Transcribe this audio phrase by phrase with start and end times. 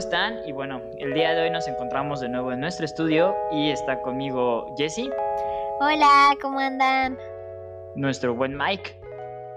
[0.00, 0.38] están?
[0.46, 4.00] Y bueno, el día de hoy nos encontramos de nuevo en nuestro estudio y está
[4.00, 5.10] conmigo Jesse.
[5.78, 7.18] Hola, ¿cómo andan?
[7.96, 8.98] Nuestro buen Mike.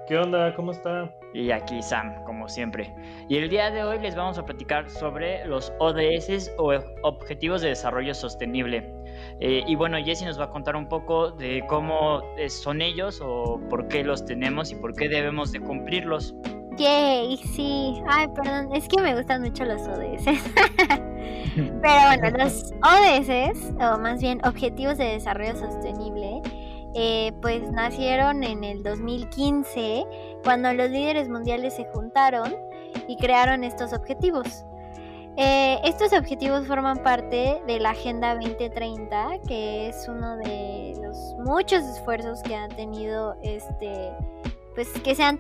[0.06, 0.54] ¿Qué onda?
[0.54, 1.10] ¿Cómo está?
[1.34, 2.94] Y aquí Sam, como siempre.
[3.30, 6.74] Y el día de hoy les vamos a platicar sobre los ODS o
[7.04, 8.94] Objetivos de Desarrollo Sostenible.
[9.40, 13.62] Eh, y bueno, Jesse nos va a contar un poco de cómo son ellos o
[13.70, 16.36] por qué los tenemos y por qué debemos de cumplirlos.
[16.78, 18.02] Yay, sí.
[18.08, 20.26] Ay, perdón, es que me gustan mucho los ODS.
[21.56, 26.42] Pero bueno, los ODS, o más bien Objetivos de Desarrollo Sostenible,
[26.96, 30.06] eh, pues nacieron en el 2015,
[30.44, 32.56] cuando los líderes mundiales se juntaron
[33.08, 34.66] y crearon estos objetivos.
[35.36, 41.84] Eh, estos objetivos forman parte de la Agenda 2030, que es uno de los muchos
[41.84, 44.12] esfuerzos que han tenido este
[44.76, 45.38] pues que se han,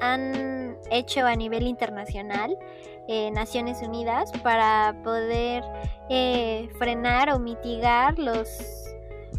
[0.00, 2.56] han hecho a nivel internacional
[3.08, 5.64] eh, Naciones Unidas para poder
[6.08, 8.48] eh, frenar o mitigar los,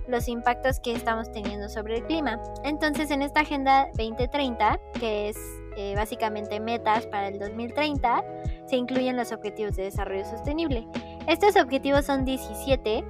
[0.07, 2.41] los impactos que estamos teniendo sobre el clima.
[2.65, 5.37] Entonces en esta Agenda 2030, que es
[5.77, 8.23] eh, básicamente metas para el 2030,
[8.67, 10.85] se incluyen los Objetivos de Desarrollo Sostenible.
[11.27, 13.03] Estos objetivos son 17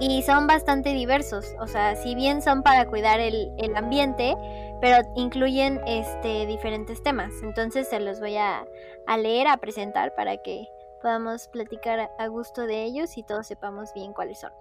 [0.00, 1.54] y son bastante diversos.
[1.60, 4.34] O sea, si bien son para cuidar el, ambiente,
[4.80, 7.32] pero incluyen este, diferentes temas.
[7.42, 8.64] Entonces se los voy a,
[9.06, 10.66] a, leer, a presentar para que
[11.02, 14.52] podamos platicar a gusto de ellos y todos sepamos bien cuáles son.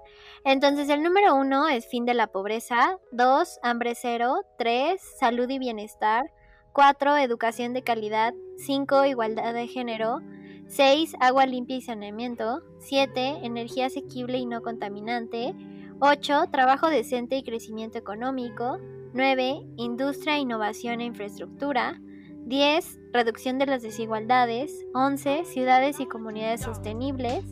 [0.44, 5.60] Entonces el número uno es fin de la pobreza, dos, hambre cero, tres, salud y
[5.60, 6.32] bienestar,
[6.74, 8.34] cuatro, educación de calidad,
[8.66, 10.22] cinco, igualdad de género,
[10.70, 11.16] 6.
[11.20, 12.62] Agua limpia y saneamiento.
[12.78, 13.40] 7.
[13.42, 15.56] Energía asequible y no contaminante.
[16.00, 16.46] 8.
[16.52, 18.78] Trabajo decente y crecimiento económico.
[19.14, 19.62] 9.
[19.78, 22.00] Industria, innovación e infraestructura.
[22.46, 23.00] 10.
[23.12, 24.86] Reducción de las desigualdades.
[24.94, 25.46] 11.
[25.46, 27.44] Ciudades y comunidades sostenibles.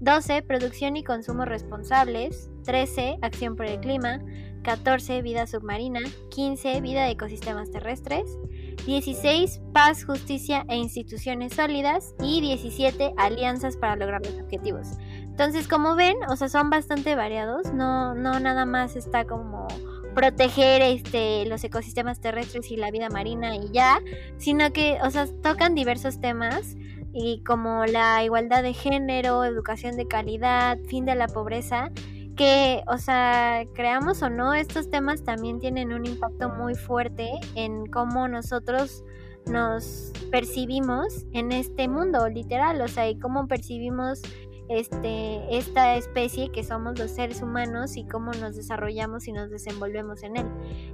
[0.00, 0.40] 12.
[0.42, 2.48] Producción y consumo responsables.
[2.64, 3.18] 13.
[3.20, 4.20] Acción por el clima.
[4.62, 5.20] 14.
[5.20, 6.00] Vida submarina.
[6.30, 6.80] 15.
[6.80, 8.38] Vida de ecosistemas terrestres.
[8.86, 12.14] 16, paz, justicia e instituciones sólidas.
[12.22, 14.88] Y 17, alianzas para lograr los objetivos.
[15.22, 17.72] Entonces, como ven, o sea, son bastante variados.
[17.72, 19.66] No, no nada más está como
[20.14, 24.00] proteger este, los ecosistemas terrestres y la vida marina y ya,
[24.38, 26.76] sino que, o sea, tocan diversos temas
[27.12, 31.90] y como la igualdad de género, educación de calidad, fin de la pobreza
[32.34, 37.86] que, o sea, creamos o no, estos temas también tienen un impacto muy fuerte en
[37.86, 39.04] cómo nosotros
[39.46, 44.22] nos percibimos en este mundo, literal, o sea, y cómo percibimos
[44.68, 50.22] este, esta especie que somos los seres humanos y cómo nos desarrollamos y nos desenvolvemos
[50.22, 50.46] en él.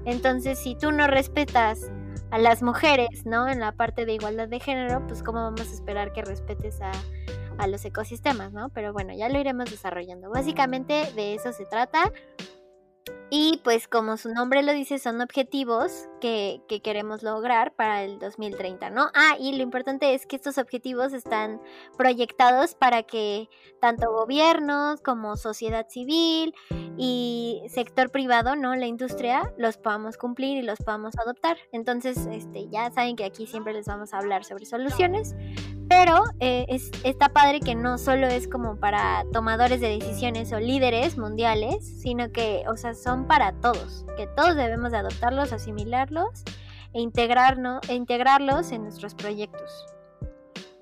[0.05, 1.91] Entonces, si tú no respetas
[2.31, 3.49] a las mujeres, ¿no?
[3.49, 6.91] En la parte de igualdad de género, pues cómo vamos a esperar que respetes a,
[7.61, 8.71] a los ecosistemas, ¿no?
[8.71, 10.31] Pero bueno, ya lo iremos desarrollando.
[10.31, 12.11] Básicamente de eso se trata.
[13.33, 18.91] Y pues como su nombre lo dice, son objetivos que, queremos lograr para el 2030,
[18.91, 19.09] ¿no?
[19.15, 21.61] Ah, y lo importante es que estos objetivos están
[21.97, 23.49] proyectados para que
[23.81, 26.55] tanto gobiernos como sociedad civil
[26.97, 28.75] y sector privado, ¿no?
[28.75, 31.57] La industria, los podamos cumplir y los podamos adoptar.
[31.71, 35.37] Entonces, este, ya saben que aquí siempre les vamos a hablar sobre soluciones,
[35.91, 40.61] pero eh, es, está padre que no solo es como para tomadores de decisiones o
[40.61, 46.45] líderes mundiales, sino que, o sea, son para todos, que todos debemos de adoptarlos, asimilarlos
[46.95, 49.85] e, integrarnos, e integrarlos en nuestros proyectos.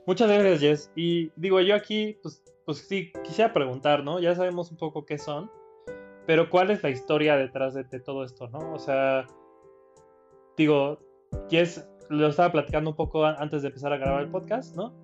[0.07, 0.93] Muchas gracias, Jess.
[0.95, 4.21] Y digo, yo aquí, pues, pues sí, quisiera preguntar, ¿no?
[4.21, 5.51] Ya sabemos un poco qué son,
[6.27, 8.75] pero ¿cuál es la historia detrás de, de todo esto, ¿no?
[8.75, 9.27] O sea,
[10.55, 10.99] digo,
[11.49, 14.95] Jess lo estaba platicando un poco antes de empezar a grabar el podcast, ¿no?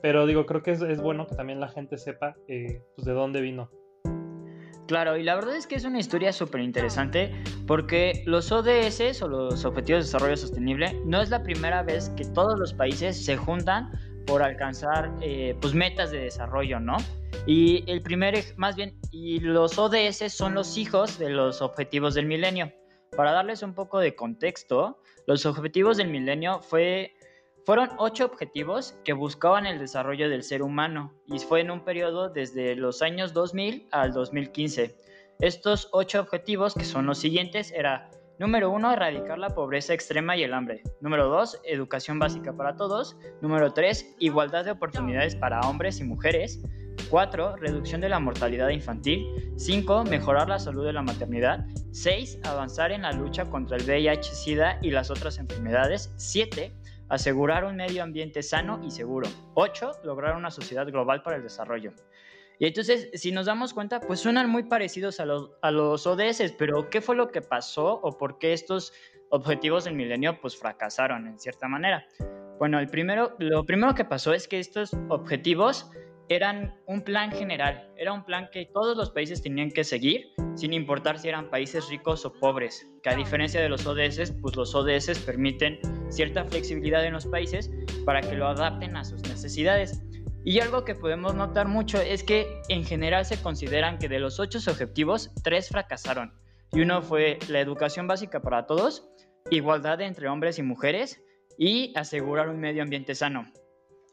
[0.00, 3.40] Pero digo, creo que es, bueno que también la gente sepa eh, pues de dónde
[3.40, 3.70] vino.
[4.88, 7.32] Claro, y la verdad es que es una historia súper interesante
[7.66, 12.24] porque los ODS o los Objetivos de Desarrollo Sostenible no es la primera vez que
[12.24, 13.90] todos los países se juntan
[14.26, 16.96] por alcanzar eh, pues metas de desarrollo, ¿no?
[17.46, 22.26] Y el primer, más bien, y los ODS son los hijos de los Objetivos del
[22.26, 22.72] Milenio.
[23.16, 27.14] Para darles un poco de contexto, los objetivos del milenio fue,
[27.64, 32.28] fueron ocho objetivos que buscaban el desarrollo del ser humano y fue en un periodo
[32.28, 34.96] desde los años 2000 al 2015.
[35.40, 38.10] Estos ocho objetivos, que son los siguientes, era
[38.42, 40.82] Número uno, erradicar la pobreza extrema y el hambre.
[41.00, 43.16] Número dos, educación básica para todos.
[43.40, 46.60] Número tres, igualdad de oportunidades para hombres y mujeres.
[47.10, 47.56] 4.
[47.56, 49.52] Reducción de la mortalidad infantil.
[49.56, 50.04] 5.
[50.04, 51.66] Mejorar la salud de la maternidad.
[51.92, 52.40] 6.
[52.44, 56.12] Avanzar en la lucha contra el VIH-Sida y las otras enfermedades.
[56.16, 56.72] 7.
[57.08, 59.28] asegurar un medio ambiente sano y seguro.
[59.54, 60.00] 8.
[60.04, 61.92] Lograr una sociedad global para el desarrollo.
[62.58, 66.54] Y entonces, si nos damos cuenta, pues suenan muy parecidos a los, a los ODS,
[66.56, 68.92] pero ¿qué fue lo que pasó o por qué estos
[69.30, 72.06] objetivos del milenio pues fracasaron en cierta manera?
[72.58, 75.90] Bueno, el primero, lo primero que pasó es que estos objetivos
[76.28, 80.72] eran un plan general, era un plan que todos los países tenían que seguir, sin
[80.72, 84.74] importar si eran países ricos o pobres, que a diferencia de los ODS, pues los
[84.74, 85.80] ODS permiten
[86.10, 87.70] cierta flexibilidad en los países
[88.04, 90.02] para que lo adapten a sus necesidades.
[90.44, 94.40] Y algo que podemos notar mucho es que en general se consideran que de los
[94.40, 96.32] ocho objetivos, tres fracasaron.
[96.72, 99.08] Y uno fue la educación básica para todos,
[99.50, 101.22] igualdad entre hombres y mujeres
[101.58, 103.52] y asegurar un medio ambiente sano.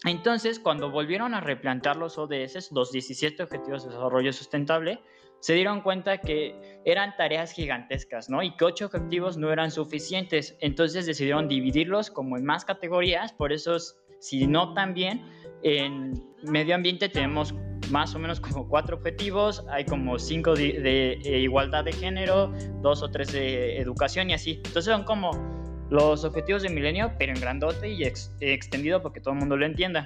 [0.06, 5.02] Entonces, cuando volvieron a replantear los ODS, los 17 Objetivos de Desarrollo Sustentable,
[5.42, 8.44] se dieron cuenta que eran tareas gigantescas, ¿no?
[8.44, 10.58] Y que ocho objetivos no eran suficientes.
[10.60, 13.34] Entonces decidieron dividirlos como en más categorías.
[13.34, 13.78] Por eso,
[14.20, 15.26] si no también,
[15.64, 16.14] en
[16.44, 17.54] medio ambiente tenemos
[17.90, 19.66] más o menos como cuatro objetivos.
[19.70, 24.62] Hay como cinco de, de igualdad de género, dos o tres de educación y así.
[24.66, 25.59] Entonces son como
[25.90, 30.06] los objetivos de milenio, pero en grandote y extendido porque todo el mundo lo entienda.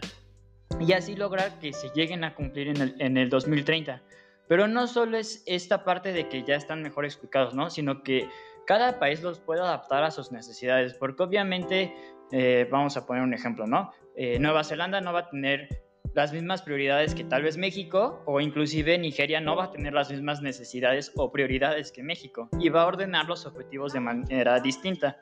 [0.79, 4.01] Y así lograr que se lleguen a cumplir en el, en el 2030.
[4.47, 7.69] Pero no solo es esta parte de que ya están mejor explicados, ¿no?
[7.69, 8.27] Sino que
[8.65, 11.93] cada país los puede adaptar a sus necesidades, porque obviamente,
[12.31, 13.91] eh, vamos a poner un ejemplo, ¿no?
[14.15, 15.83] Eh, Nueva Zelanda no va a tener
[16.13, 20.11] las mismas prioridades que tal vez México o inclusive Nigeria no va a tener las
[20.11, 25.19] mismas necesidades o prioridades que México y va a ordenar los objetivos de manera distinta.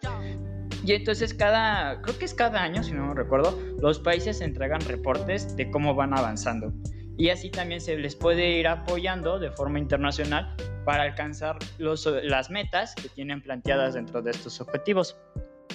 [0.84, 4.82] Y entonces cada, creo que es cada año, si no me recuerdo, los países entregan
[4.82, 6.74] reportes de cómo van avanzando.
[7.18, 10.56] Y así también se les puede ir apoyando de forma internacional
[10.86, 15.20] para alcanzar los, las metas que tienen planteadas dentro de estos objetivos.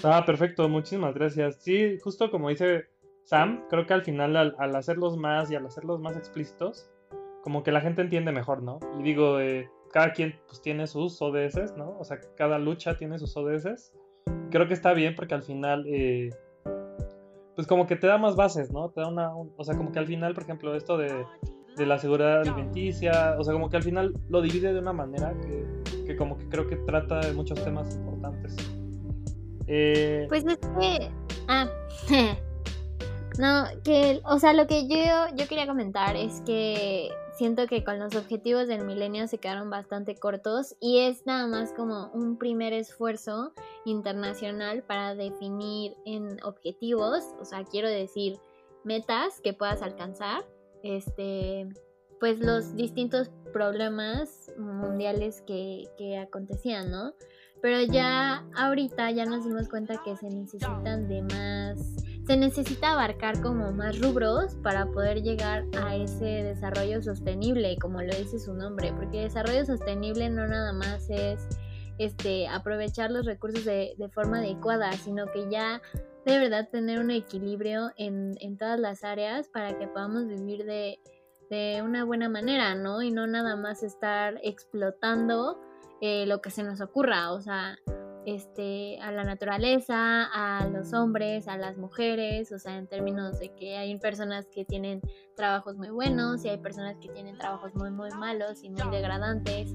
[0.02, 1.62] Ah, perfecto, muchísimas gracias.
[1.62, 2.86] Sí, justo como dice
[3.24, 6.90] Sam, creo que al final al, hacerlos más y al hacerlos más explícitos,
[7.42, 8.80] como que la gente entiende mejor, ¿no?
[8.98, 11.96] Y digo, eh, cada quien pues tiene sus ODS, ¿no?
[11.98, 13.92] O sea, cada lucha tiene sus ODS
[14.56, 16.30] creo que está bien porque al final, eh,
[17.54, 18.88] pues como que te da más bases, ¿no?
[18.88, 21.12] Te da una, o sea, como que al final, por ejemplo, esto de,
[21.76, 25.34] de, la seguridad alimenticia, o sea, como que al final lo divide de una manera
[25.42, 28.56] que, que como que creo que trata de muchos temas importantes.
[29.66, 30.24] Eh...
[30.30, 31.10] Pues es que...
[31.48, 31.68] Ah,
[33.38, 34.96] no, que, o sea, lo que yo,
[35.36, 40.16] yo quería comentar es que siento que con los objetivos del milenio se quedaron bastante
[40.16, 43.52] cortos y es nada más como un primer esfuerzo
[43.84, 48.38] internacional para definir en objetivos, o sea, quiero decir
[48.84, 50.46] metas que puedas alcanzar,
[50.82, 51.68] este,
[52.20, 57.12] pues los distintos problemas mundiales que, que acontecían, ¿no?
[57.60, 63.40] Pero ya ahorita ya nos dimos cuenta que se necesitan de más se necesita abarcar
[63.40, 68.92] como más rubros para poder llegar a ese desarrollo sostenible, como lo dice su nombre,
[68.92, 71.46] porque desarrollo sostenible no nada más es
[71.98, 75.80] este, aprovechar los recursos de, forma adecuada, sino que ya
[76.24, 80.98] de verdad tener un equilibrio en, todas las áreas para que podamos vivir de,
[81.48, 83.02] de, una buena manera, ¿no?
[83.02, 85.60] Y no nada más estar explotando
[86.00, 87.78] eh, lo que se nos ocurra, o sea,
[88.26, 93.54] este, a la naturaleza, a los hombres, a las mujeres, o sea, en términos de
[93.54, 95.00] que hay personas que tienen
[95.36, 99.72] trabajos muy buenos y hay personas que tienen trabajos muy, muy malos y muy degradantes,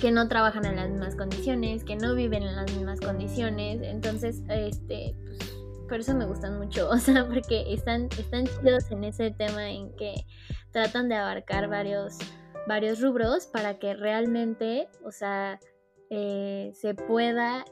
[0.00, 4.42] que no trabajan en las mismas condiciones, que no viven en las mismas condiciones, entonces,
[4.48, 9.30] este, pues, por eso me gustan mucho, o sea, porque están, están chidos en ese
[9.30, 10.26] tema en que
[10.72, 12.18] tratan de abarcar varios,
[12.66, 15.60] varios rubros para que realmente, o sea,
[16.10, 17.64] eh, se pueda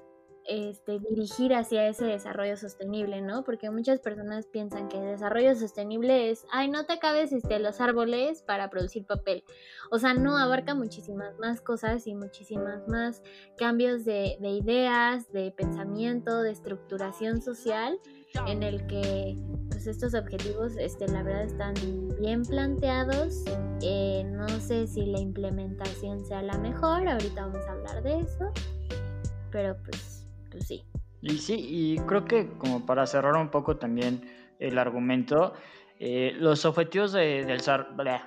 [0.49, 3.43] este, dirigir hacia ese desarrollo sostenible, ¿no?
[3.45, 7.81] Porque muchas personas piensan que el desarrollo sostenible es, ay, no te acabes este, los
[7.81, 9.43] árboles para producir papel.
[9.91, 13.23] O sea, no abarca muchísimas más cosas y muchísimas más
[13.57, 17.99] cambios de, de ideas, de pensamiento, de estructuración social
[18.47, 19.37] en el que
[19.69, 21.75] pues estos objetivos este, la verdad están
[22.21, 23.45] bien planteados.
[23.83, 28.53] Eh, no sé si la implementación sea la mejor, ahorita vamos a hablar de eso,
[29.51, 30.85] pero pues, pues sí.
[31.23, 34.23] Y sí, y creo que como para cerrar un poco también
[34.59, 35.55] el argumento,
[35.99, 37.47] eh, los, objetivos del,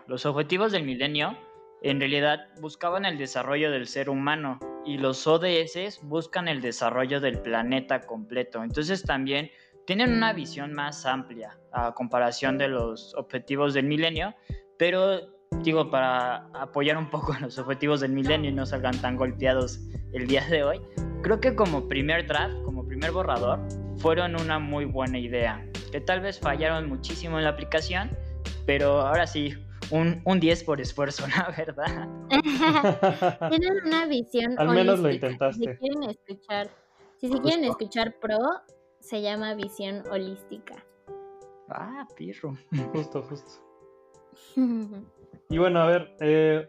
[0.07, 1.37] los objetivos del milenio
[1.81, 7.39] en realidad buscaban el desarrollo del ser humano y los ODS buscan el desarrollo del
[7.39, 8.63] planeta completo.
[8.63, 9.49] Entonces también
[9.86, 14.36] tienen una visión más amplia a comparación de los objetivos del milenio,
[14.77, 19.79] pero digo, para apoyar un poco los objetivos del milenio y no salgan tan golpeados
[20.13, 20.81] el día de hoy,
[21.21, 23.59] creo que como primer draft, como primer borrador,
[23.98, 25.65] fueron una muy buena idea.
[25.91, 28.12] Que tal vez fallaron muchísimo en la aplicación,
[28.65, 29.53] pero ahora sí,
[29.91, 32.07] un, un 10 por esfuerzo, la verdad.
[33.50, 34.55] Tienen una visión.
[34.57, 35.74] Al menos lo intentaste.
[35.74, 36.69] Si quieren escuchar,
[37.17, 38.38] si se quieren escuchar pro,
[39.00, 40.75] se llama visión holística.
[41.70, 42.58] Ah, pirro.
[42.94, 43.51] Justo, justo.
[45.50, 46.68] y bueno, a ver, eh,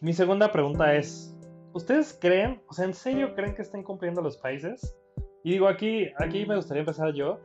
[0.00, 1.36] mi segunda pregunta es,
[1.72, 4.96] ¿ustedes creen, o sea, en serio creen que estén cumpliendo los países?
[5.42, 7.40] Y digo, aquí, aquí me gustaría empezar yo.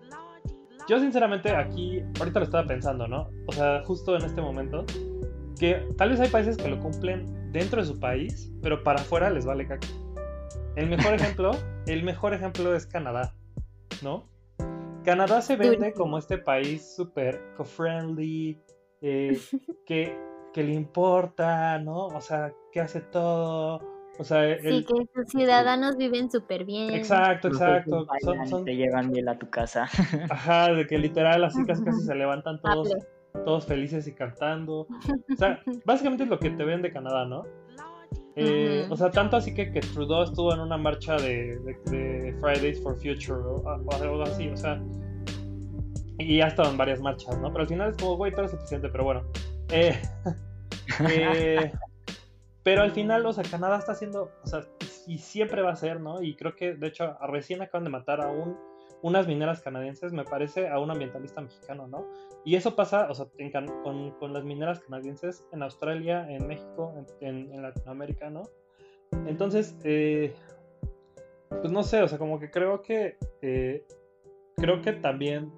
[0.88, 3.30] Yo sinceramente aquí, ahorita lo estaba pensando, ¿no?
[3.48, 4.86] O sea, justo en este momento,
[5.60, 9.30] que tal vez hay países que lo cumplen dentro de su país, pero para afuera
[9.30, 9.88] les vale caca.
[10.76, 11.52] El mejor ejemplo,
[11.88, 13.34] el mejor ejemplo es Canadá,
[14.02, 14.28] ¿no?
[15.04, 18.60] Canadá se vende como este país súper co-friendly,
[19.02, 19.38] eh,
[19.86, 20.18] que,
[20.54, 22.08] que le importa, ¿no?
[22.08, 23.82] O sea, que hace todo,
[24.18, 26.94] o sea, sí, que sus ciudadanos viven súper bien.
[26.94, 28.08] Exacto, exacto.
[28.64, 29.84] Te llevan bien a tu casa.
[30.30, 32.90] Ajá, de que literal así casi casi se levantan todos,
[33.44, 34.82] todos felices y cantando.
[34.82, 37.44] O sea, básicamente es lo que te ven de Canadá, ¿no?
[38.38, 42.82] Eh, o sea, tanto así que, que Trudeau estuvo en una marcha de, de, Fridays
[42.84, 43.64] for Future o,
[43.94, 44.82] algo así, o sea,
[46.20, 47.50] y ha estado en varias marchas, ¿no?
[47.52, 49.24] Pero al final es como, güey, todo es suficiente, pero bueno.
[49.70, 50.02] Eh,
[51.10, 51.72] eh,
[52.64, 54.66] pero al final, o sea, Canadá está haciendo, o sea,
[55.08, 56.22] y siempre va a ser, ¿no?
[56.22, 58.58] Y creo que, de hecho, recién acaban de matar a un,
[59.02, 62.08] unas mineras canadienses, me parece, a un ambientalista mexicano, ¿no?
[62.44, 63.28] Y eso pasa, o sea,
[63.84, 68.44] con, con, las mineras canadienses en Australia, en México, en, en, Latinoamérica, ¿no?
[69.28, 70.34] Entonces, eh,
[71.50, 73.86] pues no sé, o sea, como que creo que, eh,
[74.58, 75.52] creo que también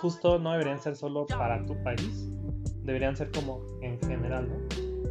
[0.00, 2.28] justo no deberían ser solo para tu país,
[2.82, 4.56] deberían ser como en general, ¿no?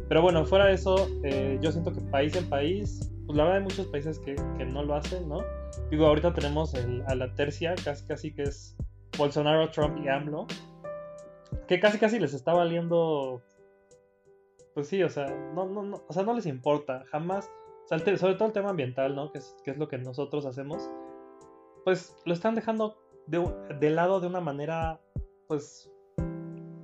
[0.08, 3.58] Pero bueno, fuera de eso, eh, yo siento que país en país, pues la verdad
[3.58, 5.38] hay muchos países que, que no lo hacen, ¿no?
[5.90, 8.76] Digo, ahorita tenemos el, a la tercia, casi casi que es
[9.16, 10.46] Bolsonaro, Trump y AMLO,
[11.68, 13.42] que casi casi les está valiendo,
[14.74, 17.50] pues sí, o sea, no, no, no, o sea, no les importa, jamás,
[17.86, 19.30] sobre todo el tema ambiental, ¿no?
[19.30, 20.90] Que es, que es lo que nosotros hacemos,
[21.84, 23.44] pues lo están dejando de,
[23.80, 25.00] de lado de una manera,
[25.48, 25.90] pues,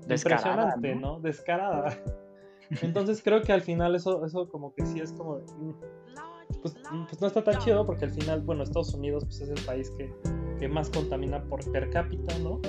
[0.07, 1.21] Descarada, impresionante, ¿no?
[1.21, 1.97] Descarada.
[2.83, 5.39] Entonces creo que al final eso, eso como que sí es como...
[5.39, 5.75] Mm,
[6.63, 6.75] pues,
[7.09, 9.91] pues, no está tan chido porque al final, bueno, Estados Unidos pues es el país
[9.97, 12.61] que, más contamina por per cápita, ¿no?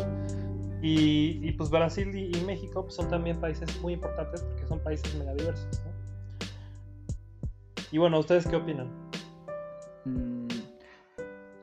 [0.82, 5.82] Y, pues Brasil y, México pues, son también países muy importantes porque son países megadiversos,
[5.86, 5.92] ¿no?
[7.92, 8.90] Y bueno, ¿ustedes qué opinan?
[10.06, 10.48] Mm,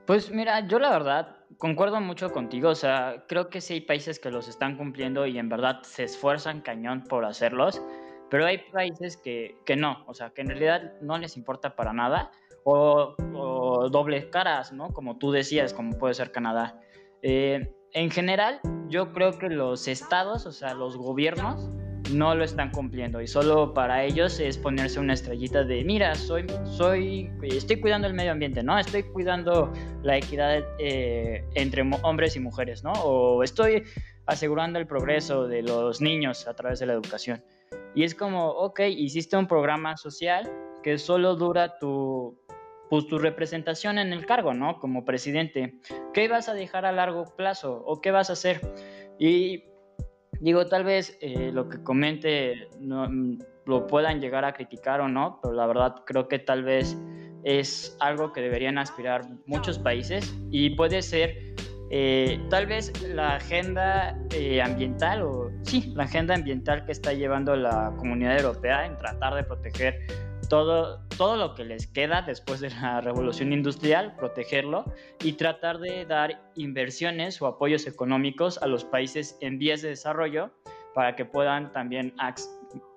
[0.05, 4.21] pues mira, yo la verdad concuerdo mucho contigo, o sea, creo que sí hay países
[4.21, 7.83] que los están cumpliendo y en verdad se esfuerzan cañón por hacerlos.
[8.31, 11.93] Pero hay países que, que no, o sea, que en realidad no les importa para
[11.93, 12.31] nada,
[12.65, 14.93] o, o dobles caras, ¿no?
[14.93, 16.81] Como tú decías, como puede ser Canadá.
[17.23, 21.71] Eh, en general, yo creo que los estados, o sea, los gobiernos,
[22.13, 26.47] no lo están cumpliendo y solo para ellos es ponerse una estrellita de mira soy
[26.65, 29.71] soy estoy cuidando el medio ambiente no estoy cuidando
[30.03, 33.85] la equidad eh, entre hombres y mujeres no o estoy
[34.27, 37.43] asegurando el progreso de los niños a través de la educación
[37.95, 40.51] y es como, ok, hiciste un programa social
[40.83, 42.39] que solo dura tu,
[42.91, 44.79] pues, tu representación en el cargo, ¿no?
[44.79, 45.81] Como presidente.
[46.13, 48.61] ¿Qué vas a dejar a largo plazo o qué vas a hacer?
[49.19, 49.65] Y
[50.41, 53.09] digo, tal vez eh, lo que comente no,
[53.67, 56.97] lo puedan llegar a criticar o no, pero la verdad creo que tal vez
[57.45, 61.37] es algo que deberían aspirar muchos países y puede ser
[61.91, 67.57] eh, tal vez la agenda eh, ambiental, o sí, la agenda ambiental que está llevando
[67.57, 70.07] la comunidad europea en tratar de proteger
[70.49, 74.85] todo, todo lo que les queda después de la revolución industrial, protegerlo
[75.23, 80.51] y tratar de dar inversiones o apoyos económicos a los países en vías de desarrollo
[80.95, 82.15] para que puedan también,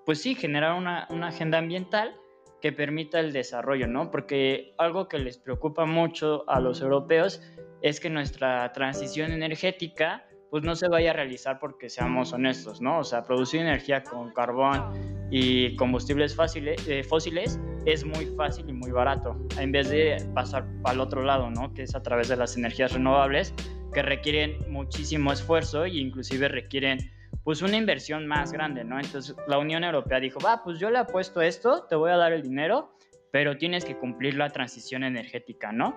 [0.05, 2.15] pues sí, generar una, una agenda ambiental
[2.61, 4.11] que permita el desarrollo, ¿no?
[4.11, 7.41] Porque algo que les preocupa mucho a los europeos
[7.81, 12.99] es que nuestra transición energética pues no se vaya a realizar porque seamos honestos, ¿no?
[12.99, 18.73] O sea, producir energía con carbón y combustibles fáciles, eh, fósiles es muy fácil y
[18.73, 21.73] muy barato, en vez de pasar al otro lado, ¿no?
[21.73, 23.53] Que es a través de las energías renovables
[23.93, 26.99] que requieren muchísimo esfuerzo e inclusive requieren
[27.45, 28.99] pues una inversión más grande, ¿no?
[28.99, 32.33] Entonces la Unión Europea dijo, va, pues yo le apuesto esto, te voy a dar
[32.33, 32.91] el dinero,
[33.31, 35.95] pero tienes que cumplir la transición energética, ¿no?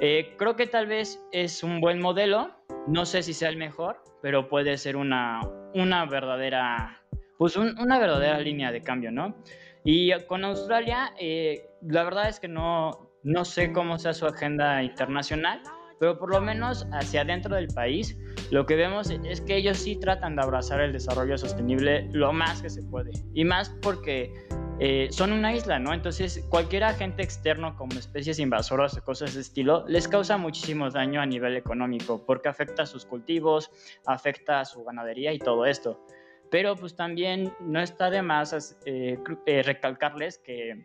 [0.00, 2.50] Eh, creo que tal vez es un buen modelo,
[2.86, 5.40] no sé si sea el mejor, pero puede ser una,
[5.74, 7.00] una verdadera,
[7.38, 9.36] pues una verdadera línea de cambio, ¿no?
[9.84, 14.82] Y con Australia, eh, la verdad es que no, no sé cómo sea su agenda
[14.82, 15.62] internacional,
[16.00, 18.18] pero por lo menos hacia adentro del país,
[18.50, 22.62] lo que vemos es que ellos sí tratan de abrazar el desarrollo sostenible lo más
[22.62, 23.12] que se puede.
[23.32, 24.32] Y más porque
[24.80, 25.94] eh, son una isla, ¿no?
[25.94, 31.20] Entonces cualquier agente externo como especies invasoras o cosas de estilo les causa muchísimo daño
[31.20, 33.70] a nivel económico porque afecta a sus cultivos,
[34.04, 36.04] afecta a su ganadería y todo esto.
[36.50, 40.82] Pero pues también no está de más eh, eh, recalcarles que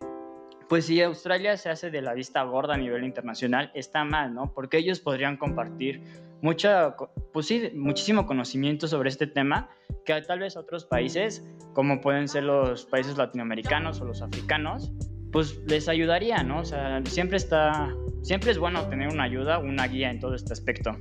[0.68, 4.54] pues si Australia se hace de la vista gorda a nivel internacional, está mal, ¿no?
[4.54, 6.04] Porque ellos podrían compartir
[6.42, 6.96] mucha,
[7.34, 9.70] pues sí, muchísimo conocimiento sobre este tema
[10.06, 14.92] que tal vez otros países, como pueden ser los países latinoamericanos o los africanos,
[15.32, 16.62] pues les ayudaría, ¿no?
[16.62, 17.94] O sea, siempre está,
[18.24, 20.92] siempre es bueno tener una ayuda, una guía en todo este aspecto.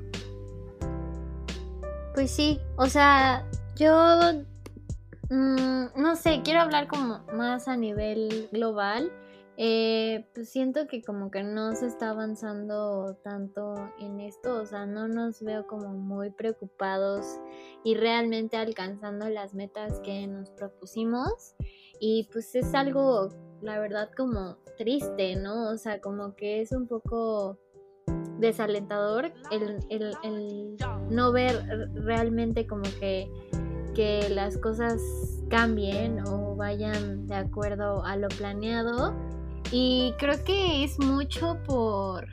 [2.15, 4.19] Pues sí, o sea, yo
[5.31, 9.11] mm, no sé, quiero hablar como más a nivel global
[9.61, 14.87] eh, pues siento que como que no se está avanzando tanto en esto, o sea,
[14.87, 17.27] no nos veo como muy preocupados
[17.83, 21.57] y realmente alcanzando las metas que nos propusimos
[21.99, 25.71] y pues es algo, la verdad, como triste, ¿no?
[25.71, 27.59] O sea, como que es un poco
[28.39, 30.77] desalentador el, el, el
[31.11, 33.29] no ver realmente como que,
[33.97, 35.03] que las cosas
[35.51, 39.17] cambien o vayan de acuerdo a lo planeado
[39.71, 42.27] y creo que es mucho por,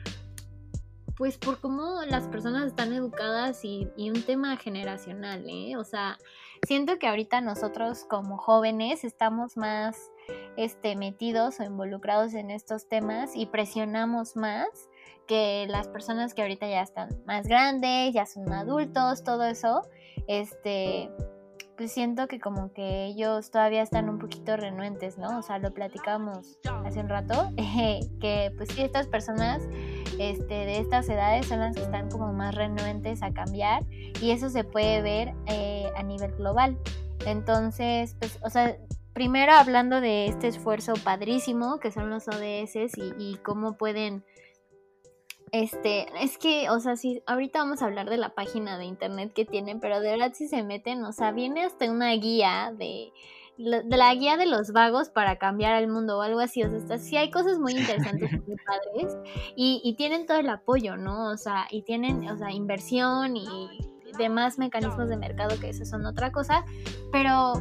[1.16, 5.76] pues por cómo las personas están educadas y, un tema generacional, ¿eh?
[5.76, 6.18] O sea,
[6.66, 10.10] siento que ahorita nosotros como jóvenes estamos más
[10.56, 14.68] este, metidos o involucrados en estos temas y presionamos más
[15.26, 19.82] que las personas que ahorita ya están más grandes, ya son adultos, todo eso,
[20.28, 21.10] este,
[21.76, 25.38] pues siento que como que ellos todavía están un poquito renuentes, ¿no?
[25.38, 27.50] O sea, lo platicamos hace un rato,
[28.20, 29.62] que pues sí, estas personas
[30.18, 33.84] este, de estas edades son las que están como más renuentes a cambiar
[34.20, 36.78] y eso se puede ver eh, a nivel global.
[37.26, 38.76] Entonces, pues, o sea,
[39.12, 44.24] primero hablando de este esfuerzo padrísimo que son los ODS y, y cómo pueden
[45.52, 49.32] este, es que, o sea, sí, ahorita vamos a hablar de la página de internet
[49.32, 53.12] que tienen, pero de verdad si se meten, o sea, viene hasta una guía de,
[53.56, 56.98] la guía de los vagos para cambiar el mundo o algo así, o sea, está,
[56.98, 59.16] sí hay cosas muy interesantes muy padres
[59.56, 61.30] y, y tienen todo el apoyo, ¿no?
[61.30, 63.46] O sea, y tienen, o sea, inversión y
[64.18, 66.64] demás mecanismos de mercado que eso son otra cosa,
[67.12, 67.54] pero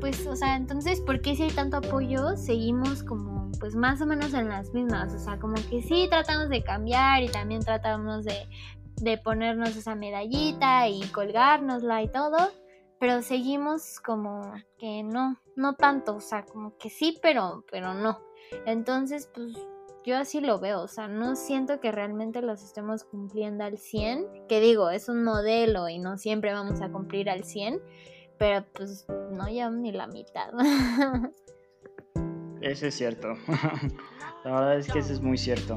[0.00, 4.06] pues, o sea, entonces, ¿por qué si hay tanto apoyo seguimos como, pues, más o
[4.06, 5.14] menos en las mismas?
[5.14, 8.48] O sea, como que sí tratamos de cambiar y también tratamos de,
[8.96, 12.36] de ponernos esa medallita y colgárnosla y todo,
[12.98, 18.20] pero seguimos como que no, no tanto, o sea, como que sí, pero, pero no.
[18.64, 19.56] Entonces, pues,
[20.04, 24.46] yo así lo veo, o sea, no siento que realmente los estemos cumpliendo al 100,
[24.48, 27.82] que digo, es un modelo y no siempre vamos a cumplir al 100,
[28.38, 30.50] pero pues no llevan ni la mitad.
[32.60, 33.34] Eso es cierto.
[34.44, 35.76] la verdad es que eso es muy cierto.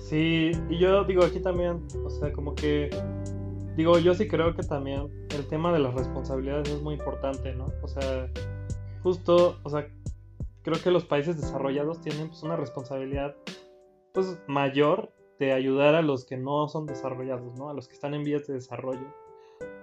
[0.00, 2.90] Sí, y yo digo aquí también, o sea, como que,
[3.76, 7.66] digo, yo sí creo que también el tema de las responsabilidades es muy importante, ¿no?
[7.82, 8.30] O sea,
[9.02, 9.88] justo, o sea,
[10.62, 13.34] creo que los países desarrollados tienen pues una responsabilidad
[14.12, 17.68] pues mayor de ayudar a los que no son desarrollados, ¿no?
[17.68, 19.14] A los que están en vías de desarrollo.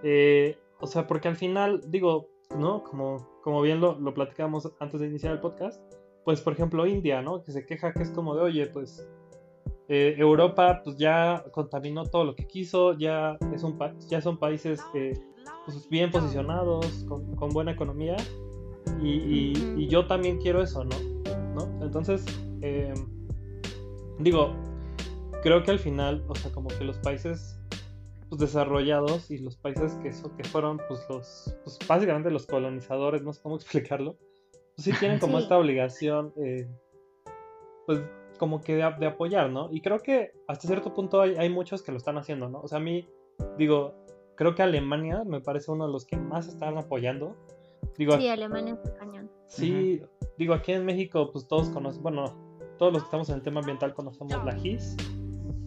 [0.04, 2.84] Eh, o sea, porque al final, digo, ¿no?
[2.84, 5.82] Como, como bien lo, lo platicamos antes de iniciar el podcast,
[6.24, 7.44] pues por ejemplo India, ¿no?
[7.44, 9.08] Que se queja que es como de, oye, pues
[9.88, 13.78] eh, Europa pues ya contaminó todo lo que quiso, ya, es un
[14.10, 18.16] ya son países pues, bien posicionados, con, con buena economía,
[19.02, 20.96] y, y, yo también quiero eso, ¿no?
[21.54, 21.86] ¿No?
[21.86, 22.26] Entonces,
[22.62, 22.94] eh,
[24.20, 24.56] digo,
[25.44, 27.55] creo que al final, o sea, como que los países
[28.38, 33.34] pues, desarrollados y los países que, que fueron pues los pues, básicamente los colonizadores, no
[33.34, 34.18] sé cómo explicarlo,
[34.76, 36.68] pues sí tienen como esta obligación eh,
[37.86, 38.02] pues
[38.38, 39.70] como que de, apoyar, ¿no?
[39.72, 42.60] Y creo que hasta cierto punto hay, hay, muchos que lo están haciendo, ¿no?
[42.60, 43.08] O sea, a mí,
[43.58, 43.94] digo,
[44.36, 47.38] creo que Alemania me parece uno de los que más están apoyando.
[47.98, 49.32] Digo, sí, Alemania es cañón.
[49.48, 50.02] Sí,
[50.38, 52.36] digo, aquí en México, pues todos conocen, bueno,
[52.78, 54.98] todos los que estamos en el tema ambiental conocemos la GIS,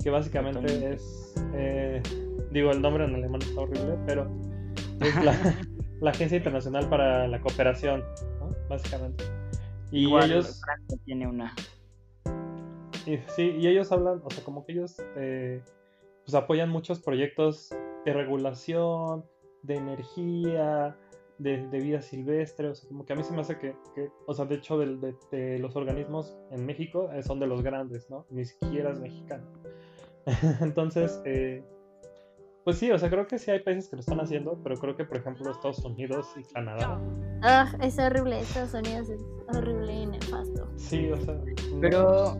[0.02, 2.02] que básicamente es eh,
[2.50, 4.30] Digo, el nombre en alemán está horrible, pero
[5.00, 5.32] es la,
[6.10, 8.04] Agencia Internacional para la Cooperación,
[8.40, 8.54] ¿no?
[8.68, 9.24] Básicamente.
[9.90, 10.60] Y ellos...
[11.04, 11.54] tiene una.
[13.28, 15.62] sí, y ellos hablan, o sea, como que ellos eh,
[16.24, 17.70] pues apoyan muchos proyectos
[18.04, 19.24] de regulación,
[19.62, 20.96] de energía,
[21.38, 23.74] de, vida silvestre, o sea, como que a mí se me hace que,
[24.26, 28.26] o sea, de hecho de, los organismos en México eh, son de los grandes, ¿no?
[28.30, 29.46] Ni siquiera es mexicano.
[30.60, 31.62] Entonces, eh,
[32.68, 34.94] pues sí, o sea, creo que sí hay países que lo están haciendo, pero creo
[34.94, 37.00] que, por ejemplo, Estados Unidos y Canadá.
[37.40, 39.22] Ah, es horrible, Estados Unidos es
[39.56, 40.70] horrible y nefasto.
[40.76, 41.40] Sí, o sea.
[41.80, 42.36] Pero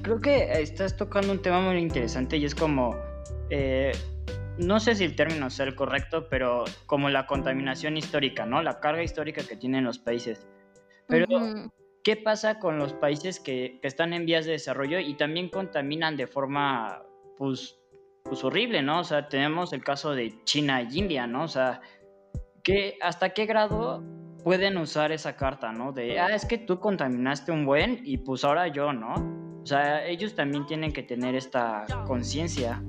[0.00, 2.96] creo que estás tocando un tema muy interesante y es como.
[3.50, 3.92] Eh,
[4.56, 8.62] no sé si el término sea el correcto, pero como la contaminación histórica, ¿no?
[8.62, 10.48] La carga histórica que tienen los países.
[11.06, 11.26] Pero,
[12.02, 16.16] ¿qué pasa con los países que, que, están en vías de desarrollo y también contaminan
[16.16, 17.02] de forma,
[17.36, 17.79] pues,
[18.30, 19.00] pues horrible, ¿no?
[19.00, 21.42] O sea, tenemos el caso de China y India, ¿no?
[21.42, 21.80] O sea,
[22.62, 24.04] ¿qué, ¿hasta qué grado
[24.44, 25.90] pueden usar esa carta, ¿no?
[25.90, 29.14] De, ah, es que tú contaminaste un buen y pues ahora yo, ¿no?
[29.60, 32.80] O sea, ellos también tienen que tener esta conciencia.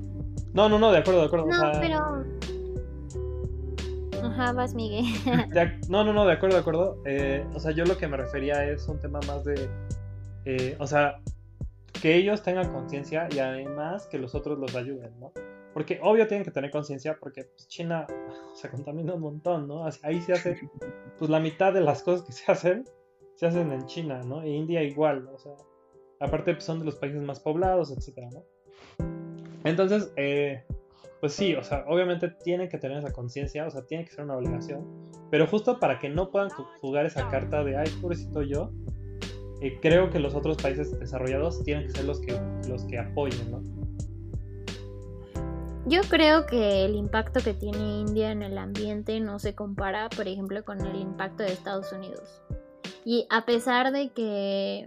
[0.54, 1.46] No, no, no, de acuerdo, de acuerdo.
[1.46, 2.24] No, pero...
[4.24, 5.06] Ajá, vas, Miguel.
[5.88, 7.02] no, no, no, de acuerdo, de acuerdo.
[7.04, 9.68] Eh, o sea, yo lo que me refería es un tema más de...
[10.44, 11.20] Eh, o sea,
[12.02, 15.32] que ellos tengan conciencia y además que los otros los ayuden, ¿no?
[15.72, 18.08] Porque obvio tienen que tener conciencia porque pues, China
[18.54, 19.86] se contamina un montón, ¿no?
[20.02, 20.58] Ahí se hace,
[21.18, 22.84] pues la mitad de las cosas que se hacen,
[23.36, 24.42] se hacen en China, ¿no?
[24.42, 25.52] E India igual, o sea,
[26.18, 28.44] aparte pues, son de los países más poblados, etcétera, ¿no?
[29.62, 30.64] Entonces, eh,
[31.20, 34.24] pues sí, o sea, obviamente tienen que tener esa conciencia, o sea, tiene que ser
[34.24, 34.84] una obligación,
[35.30, 38.72] pero justo para que no puedan jugar esa carta de, ay, pobrecito yo,
[39.62, 43.50] eh, creo que los otros países desarrollados tienen que ser los que, los que apoyen,
[43.50, 43.62] ¿no?
[45.86, 50.26] Yo creo que el impacto que tiene India en el ambiente no se compara, por
[50.26, 52.42] ejemplo, con el impacto de Estados Unidos.
[53.04, 54.86] Y a pesar de que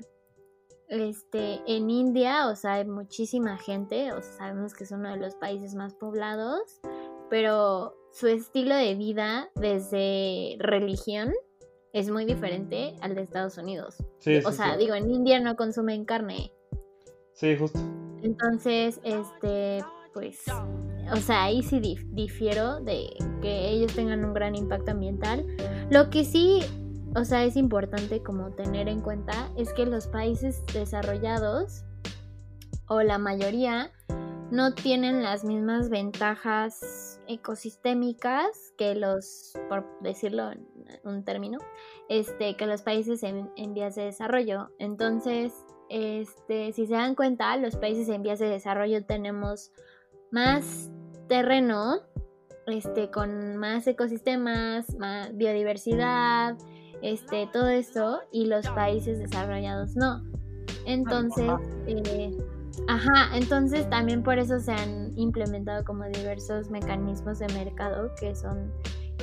[0.87, 5.73] este, en India, o sea, hay muchísima gente, sabemos que es uno de los países
[5.75, 6.81] más poblados,
[7.29, 11.33] pero su estilo de vida, desde religión,
[11.95, 13.95] es muy diferente al de Estados Unidos.
[14.45, 16.51] o sea, digo, en India no consumen carne.
[17.33, 17.79] Sí, justo.
[18.21, 19.81] Entonces, este,
[20.13, 20.43] pues,
[21.13, 21.79] o sea, ahí sí
[22.11, 23.07] difiero de
[23.41, 25.45] que ellos tengan un gran impacto ambiental.
[25.89, 26.59] Lo que sí,
[27.15, 31.85] o sea, es importante como tener en cuenta es que los países desarrollados,
[32.89, 33.91] o la mayoría,
[34.55, 40.65] no tienen las mismas ventajas ecosistémicas que los, por decirlo en
[41.03, 41.59] un término,
[42.07, 44.69] este, que los países en, vías de desarrollo.
[44.79, 45.51] Entonces,
[45.89, 49.73] este, si se dan cuenta, los países en vías de desarrollo tenemos
[50.31, 50.89] más
[51.27, 51.99] terreno,
[52.65, 56.57] este, con más ecosistemas, más biodiversidad,
[57.01, 60.23] este, todo esto, y los países desarrollados no.
[60.85, 61.51] Entonces,
[61.87, 62.37] eh,
[62.87, 68.71] ajá, entonces también por eso se han implementado como diversos mecanismos de mercado que son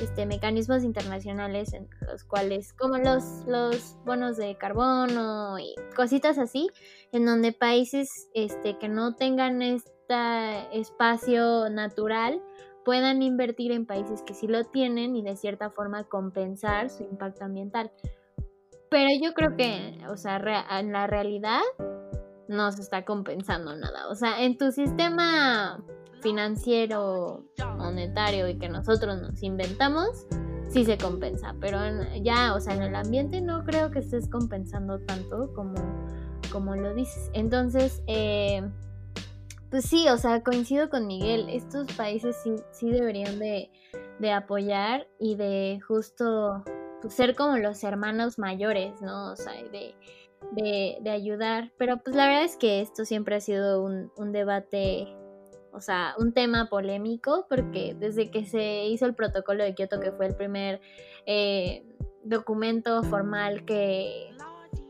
[0.01, 6.69] este, mecanismos internacionales en los cuales, como los, los bonos de carbono y cositas así,
[7.11, 9.87] en donde países este, que no tengan este
[10.73, 12.41] espacio natural
[12.83, 17.45] puedan invertir en países que sí lo tienen y de cierta forma compensar su impacto
[17.45, 17.91] ambiental.
[18.89, 20.41] Pero yo creo que, o sea,
[20.79, 21.61] en la realidad
[22.47, 24.07] no se está compensando nada.
[24.09, 25.83] O sea, en tu sistema
[26.21, 27.45] financiero,
[27.77, 30.25] monetario y que nosotros nos inventamos,
[30.69, 31.79] sí se compensa, pero
[32.23, 35.75] ya, o sea, en el ambiente no creo que estés compensando tanto como,
[36.51, 37.29] como lo dices.
[37.33, 38.67] Entonces, eh,
[39.69, 43.71] pues sí, o sea, coincido con Miguel, estos países sí, sí deberían de,
[44.19, 46.63] de apoyar y de justo
[47.01, 49.31] pues, ser como los hermanos mayores, ¿no?
[49.31, 49.95] O sea, de,
[50.51, 51.71] de, de, ayudar.
[51.77, 55.07] Pero pues la verdad es que esto siempre ha sido un, un debate
[55.73, 60.11] o sea, un tema polémico, porque desde que se hizo el protocolo de Kioto, que
[60.11, 60.79] fue el primer
[61.25, 61.83] eh,
[62.23, 64.32] documento formal que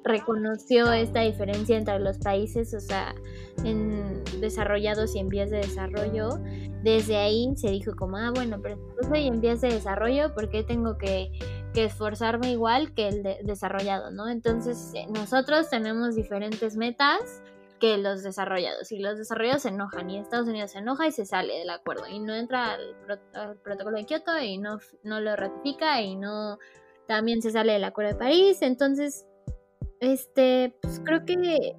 [0.04, 3.16] reconoció esta diferencia entre los países, o sea,
[3.64, 6.40] en desarrollados y en vías de desarrollo,
[6.84, 10.50] desde ahí se dijo como, ah, bueno, pero yo soy en vías de desarrollo, ¿por
[10.50, 11.32] qué tengo que,
[11.74, 14.30] que esforzarme igual que el desarrollado, no?
[14.30, 17.42] Entonces, eh, nosotros tenemos diferentes metas
[17.80, 18.94] que los desarrollados.
[18.94, 22.08] Y los desarrollados se enojan y Estados Unidos se enoja y se sale del acuerdo
[22.08, 22.96] y no entra al,
[23.62, 26.60] protocolo de Kioto y no, no lo ratifica y no
[27.08, 28.62] también se sale del acuerdo de París.
[28.62, 29.26] Entonces,
[30.04, 31.36] este, pues creo que,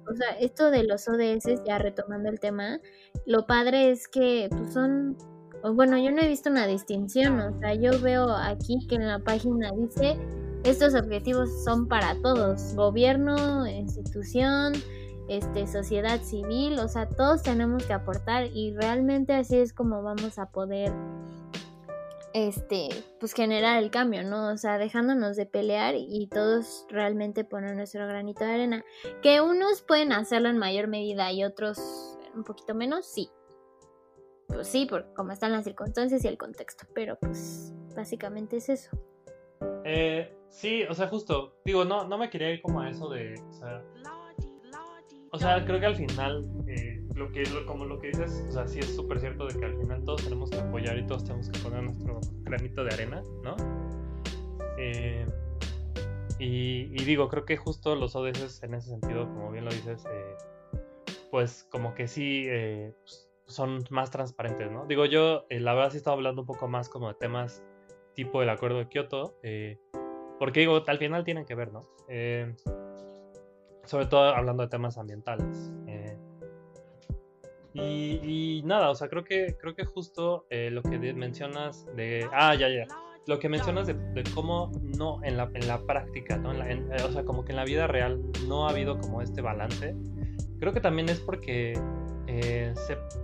[0.09, 2.79] o sea, esto de los ODS, ya retomando el tema,
[3.25, 5.17] lo padre es que pues son,
[5.73, 9.19] bueno, yo no he visto una distinción, o sea, yo veo aquí que en la
[9.19, 10.17] página dice,
[10.63, 14.73] estos objetivos son para todos, gobierno, institución,
[15.27, 20.37] este, sociedad civil, o sea, todos tenemos que aportar y realmente así es como vamos
[20.39, 20.91] a poder
[22.35, 24.51] este, pues generar el cambio, ¿no?
[24.51, 28.85] O sea, dejándonos de pelear y todos realmente poner nuestro granito de arena.
[29.21, 31.79] Que unos pueden hacerlo en mayor medida y otros
[32.35, 33.29] un poquito menos, sí.
[34.49, 38.89] Pues sí, por cómo están las circunstancias y el contexto, pero pues básicamente es eso.
[39.85, 43.35] Eh, sí, o sea, justo, digo, no, no me quería ir como a eso de,
[43.49, 43.81] o sea,
[45.31, 48.67] o sea creo que al final, eh, lo que, como lo que dices, o sea,
[48.67, 51.49] sí es súper cierto de que al final todos tenemos que apoyar y todos tenemos
[51.49, 53.55] que poner nuestro granito de arena, ¿no?
[54.77, 55.25] Eh,
[56.37, 60.35] y, digo, creo que justo los ODS en ese sentido, como bien lo dices, eh,
[61.31, 62.47] pues como que sí
[63.01, 64.85] pues, son más transparentes, ¿no?
[64.85, 67.63] Digo, yo la verdad sí estaba hablando un poco más como de temas
[68.15, 69.77] tipo el acuerdo de Kioto, eh,
[70.39, 71.81] porque digo, al final tienen que ver, ¿no?
[72.07, 72.55] Eh,
[73.83, 75.71] sobre todo hablando de temas ambientales.
[77.75, 82.27] Eh, y, nada, o sea, creo que, creo que justo lo que mencionas de...
[82.31, 82.87] Ah, ya, ya.
[83.27, 86.51] Lo que mencionas de, cómo no en la, en la práctica, ¿no?
[86.51, 89.95] o sea, como que en la vida real no ha habido como este balance.
[90.59, 91.73] Creo que también es porque
[92.27, 92.73] eh,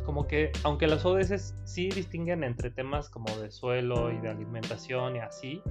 [0.05, 5.15] como que, aunque las ODS sí distinguen entre temas como de suelo y de alimentación
[5.15, 5.61] y así,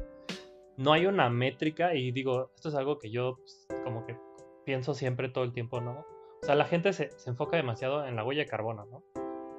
[0.76, 4.16] no hay una métrica y digo, esto es algo que yo pues, como que
[4.64, 6.04] pienso siempre todo el tiempo, ¿no?
[6.42, 9.02] O sea, la gente se, enfoca demasiado en la huella de carbono, ¿no?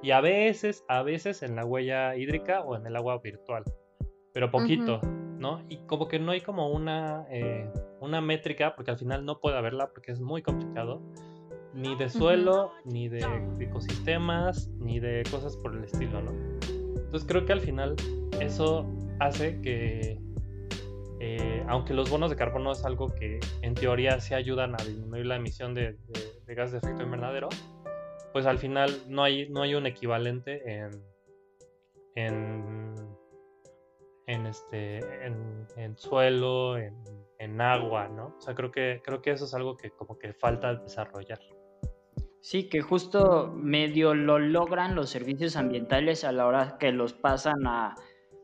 [0.02, 3.62] Y a veces, a veces en la huella hídrica o en el agua virtual,
[4.32, 5.00] pero poquito,
[5.38, 5.64] ¿no?
[5.68, 9.56] Y como que no hay como una, eh, una métrica, porque al final no puede
[9.56, 11.00] haberla porque es muy complicado
[11.74, 13.24] ni de suelo, ni de,
[13.60, 16.32] ecosistemas, ni de cosas por el estilo, ¿no?
[16.96, 17.96] Entonces creo que al final
[18.40, 18.86] eso
[19.20, 20.18] hace que,
[21.20, 25.26] eh, aunque los bonos de carbono es algo que en teoría sí ayudan a disminuir
[25.26, 27.48] la emisión de, de, gas de efecto invernadero,
[28.32, 30.90] pues al final no hay, no hay un equivalente en,
[32.14, 32.94] en,
[34.26, 36.96] en, este, en, en suelo, en,
[37.38, 38.34] en, agua, ¿no?
[38.38, 41.40] O sea, creo que, creo que eso es algo que como que falta desarrollar.
[42.40, 47.66] Sí, que justo medio lo logran los servicios ambientales a la hora que los pasan
[47.66, 47.94] a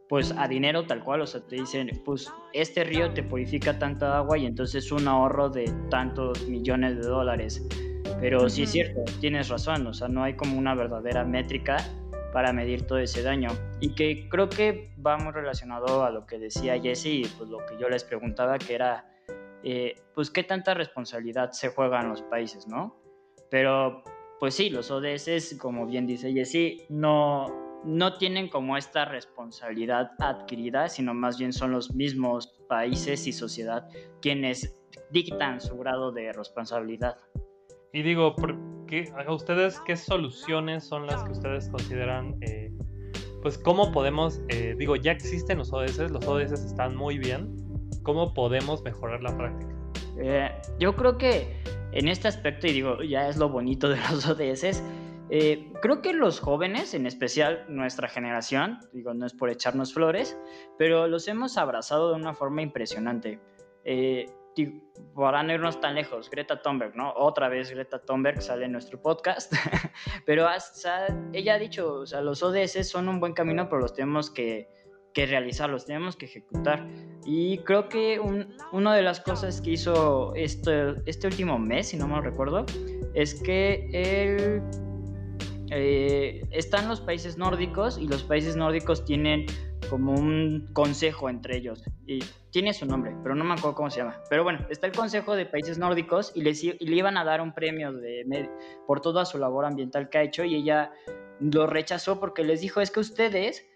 [0.09, 4.17] pues a dinero tal cual, o sea, te dicen, pues este río te purifica tanta
[4.17, 7.67] agua y entonces un ahorro de tantos millones de dólares.
[8.21, 11.77] Pero sí es cierto, tienes razón, o sea, no hay como una verdadera métrica
[12.33, 13.51] para medir todo ese daño.
[13.81, 17.59] Y que creo que va muy relacionado a lo que decía Jesse y pues lo
[17.67, 19.09] que yo les preguntaba, que era,
[19.63, 22.97] eh, pues qué tanta responsabilidad se juega en los países, ¿no?
[23.51, 24.03] Pero,
[24.41, 27.47] pues sí, los ODS, como bien dice Jesse, no,
[27.85, 33.89] no tienen como esta responsabilidad adquirida, sino más bien son los mismos países y sociedad
[34.21, 34.77] quienes
[35.11, 37.17] dictan su grado de responsabilidad.
[37.93, 38.35] Y digo,
[38.87, 42.73] ¿qué, a ustedes qué soluciones son las que ustedes consideran, eh,
[43.43, 47.57] pues cómo podemos, eh, digo, ya existen los ODS, los ODS están muy bien,
[48.03, 49.75] ¿cómo podemos mejorar la práctica?
[50.21, 51.57] Eh, yo creo que
[51.93, 54.83] en este aspecto, y digo, ya es lo bonito de los ODS,
[55.31, 60.39] eh, creo que los jóvenes, en especial nuestra generación, digo, no es por echarnos flores,
[60.79, 63.39] pero los hemos abrazado de una forma impresionante.
[63.85, 64.27] Eh,
[65.15, 67.13] para no irnos tan lejos, Greta Thunberg, ¿no?
[67.15, 69.53] Otra vez Greta Thunberg sale en nuestro podcast,
[70.27, 70.47] pero
[71.33, 74.69] ella ha dicho, o sea, los ODS son un buen camino, pero los tenemos que
[75.19, 76.87] que realizarlos, tenemos que ejecutar.
[77.25, 78.21] Y creo que
[78.73, 82.65] una de las cosas que hizo este, este último mes, si no me recuerdo,
[83.15, 84.63] es que él,
[85.71, 89.47] eh, están los países nórdicos y los países nórdicos tienen
[89.89, 91.83] como un consejo entre ellos.
[92.07, 94.21] Y tiene su nombre, pero no me acuerdo cómo se llama.
[94.29, 97.41] Pero bueno, está el Consejo de Países Nórdicos y, les, y le iban a dar
[97.41, 98.51] un premio de,
[98.87, 100.93] por toda su labor ambiental que ha hecho y ella
[101.41, 103.67] lo rechazó porque les dijo, es que ustedes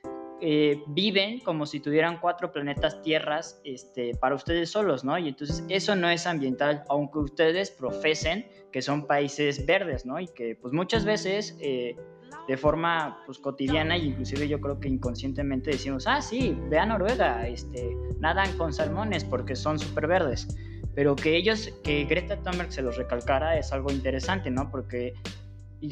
[0.41, 5.17] eh, viven como si tuvieran cuatro planetas tierras este, para ustedes solos, ¿no?
[5.17, 10.19] Y entonces eso no es ambiental, aunque ustedes profesen que son países verdes, ¿no?
[10.19, 11.97] Y que pues muchas veces eh,
[12.49, 16.87] de forma pues cotidiana y inclusive yo creo que inconscientemente decimos, ah, sí, ve a
[16.87, 20.49] Noruega, este, nadan con salmones porque son súper verdes.
[20.95, 24.71] Pero que ellos, que Greta Thunberg se los recalcara es algo interesante, ¿no?
[24.71, 25.15] Porque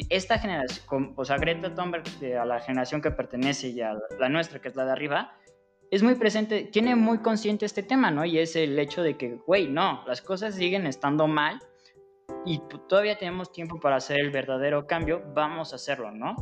[0.09, 2.05] esta generación, o sea, Greta Thunberg,
[2.39, 5.33] a la generación que pertenece y a la nuestra, que es la de arriba,
[5.91, 8.25] es muy presente, tiene muy consciente este tema, ¿no?
[8.25, 11.59] Y es el hecho de que, güey, no, las cosas siguen estando mal
[12.45, 16.37] y todavía tenemos tiempo para hacer el verdadero cambio, vamos a hacerlo, ¿no?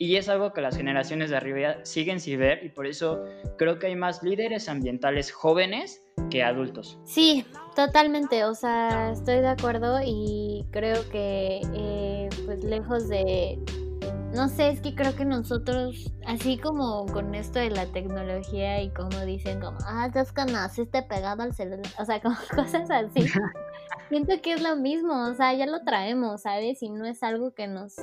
[0.00, 3.24] Y es algo que las generaciones de arriba siguen sin ver y por eso
[3.56, 7.00] creo que hay más líderes ambientales jóvenes que adultos.
[7.04, 13.58] Sí, totalmente, o sea, estoy de acuerdo y creo que eh, pues lejos de...
[14.32, 18.90] No sé, es que creo que nosotros, así como con esto de la tecnología y
[18.90, 23.26] como dicen como, ah, es que naciste pegado al celular, o sea, como cosas así,
[24.08, 26.82] siento que es lo mismo, o sea, ya lo traemos, ¿sabes?
[26.82, 27.96] Y no es algo que nos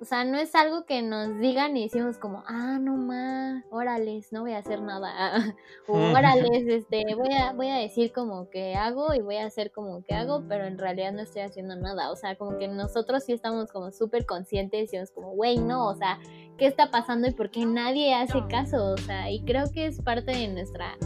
[0.00, 4.32] O sea, no es algo que nos digan y decimos como, ah, no más, órales,
[4.32, 5.54] no voy a hacer nada.
[5.88, 9.72] o órales, este, voy a, voy a decir como que hago y voy a hacer
[9.72, 12.10] como que hago, pero en realidad no estoy haciendo nada.
[12.10, 15.86] O sea, como que nosotros sí estamos como súper conscientes y es como, güey, no,
[15.86, 16.18] o sea,
[16.56, 18.92] ¿qué está pasando y por qué nadie hace caso?
[18.92, 20.96] O sea, y creo que es parte de nuestra,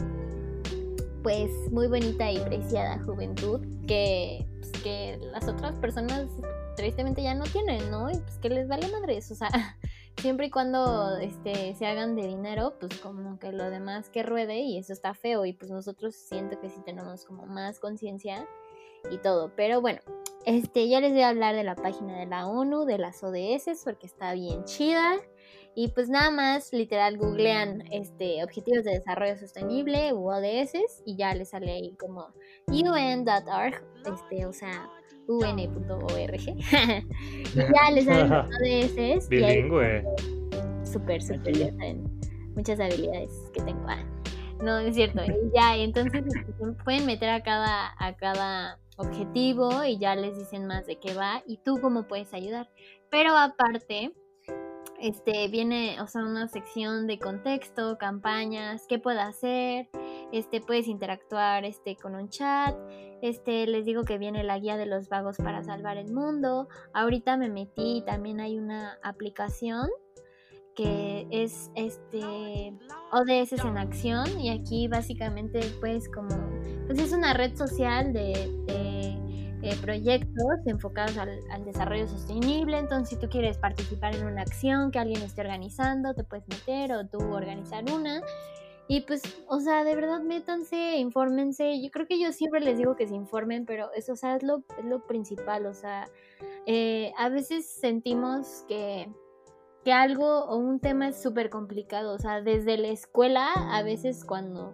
[1.25, 6.27] pues, muy bonita y preciada juventud que, pues, que las otras personas
[6.75, 8.11] tristemente ya no tienen, ¿no?
[8.11, 9.49] Y pues que les vale madres, o sea,
[10.21, 14.59] siempre y cuando este, se hagan de dinero, pues como que lo demás que ruede
[14.59, 18.47] y eso está feo y pues nosotros siento que sí tenemos como más conciencia
[19.09, 20.01] y todo, pero bueno,
[20.45, 23.81] este, ya les voy a hablar de la página de la ONU, de las ODS,
[23.83, 25.15] porque está bien chida.
[25.77, 31.35] Y pues nada más, literal, googlean este, Objetivos de Desarrollo Sostenible u ODS y ya
[31.35, 32.33] les sale ahí como
[32.67, 34.89] un.org, este, o sea,
[35.27, 36.33] un.org.
[36.47, 39.27] y ya les salen ODS.
[39.29, 40.03] Bilingüe.
[40.85, 42.21] Súper, súper, ya saben,
[42.55, 43.85] muchas habilidades que tengo.
[43.89, 44.05] Ah,
[44.63, 45.23] no, es cierto.
[45.25, 46.53] Y ya, entonces este,
[46.85, 51.43] pueden meter a cada, a cada objetivo y ya les dicen más de qué va
[51.45, 52.69] y tú cómo puedes ayudar.
[53.09, 54.13] Pero aparte,
[55.05, 59.87] este viene, o sea, una sección de contexto, campañas, qué puedo hacer,
[60.31, 62.75] este puedes interactuar este con un chat,
[63.21, 66.67] este les digo que viene la guía de los vagos para salvar el mundo.
[66.93, 69.89] Ahorita me metí, también hay una aplicación
[70.75, 72.73] que es este
[73.11, 76.35] ODS en acción y aquí básicamente pues como
[76.87, 78.64] pues es una red social de,
[79.65, 82.77] eh, proyectos enfocados al, desarrollo sostenible.
[82.77, 86.93] Entonces si tú quieres participar en una acción que alguien esté organizando te puedes meter
[86.93, 88.21] o tú organizar una.
[88.87, 91.81] Y pues o sea de verdad métanse infórmense.
[91.81, 94.43] Yo creo que yo siempre les digo que se informen pero eso o sea es
[94.43, 95.65] lo, es lo principal.
[95.65, 96.07] O sea
[96.67, 99.09] eh, a veces sentimos que
[99.83, 102.13] que algo o un tema es súper complicado.
[102.15, 104.73] O sea, desde la escuela, a veces cuando